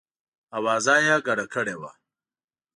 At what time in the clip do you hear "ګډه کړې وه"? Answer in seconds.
1.27-1.91